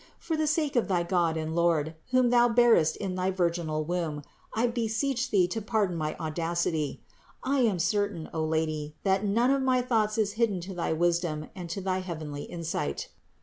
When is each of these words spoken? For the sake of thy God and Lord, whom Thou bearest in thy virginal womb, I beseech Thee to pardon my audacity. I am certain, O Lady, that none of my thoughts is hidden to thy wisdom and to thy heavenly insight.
For 0.17 0.35
the 0.35 0.47
sake 0.47 0.75
of 0.75 0.87
thy 0.87 1.03
God 1.03 1.37
and 1.37 1.55
Lord, 1.55 1.93
whom 2.09 2.31
Thou 2.31 2.49
bearest 2.49 2.95
in 2.95 3.13
thy 3.13 3.29
virginal 3.29 3.83
womb, 3.83 4.23
I 4.51 4.65
beseech 4.65 5.29
Thee 5.29 5.47
to 5.49 5.61
pardon 5.61 5.95
my 5.95 6.15
audacity. 6.19 7.03
I 7.43 7.59
am 7.59 7.77
certain, 7.77 8.27
O 8.33 8.43
Lady, 8.43 8.95
that 9.03 9.23
none 9.23 9.51
of 9.51 9.61
my 9.61 9.79
thoughts 9.83 10.17
is 10.17 10.33
hidden 10.41 10.59
to 10.61 10.73
thy 10.73 10.91
wisdom 10.91 11.49
and 11.55 11.69
to 11.69 11.81
thy 11.81 11.99
heavenly 11.99 12.45
insight. 12.45 13.09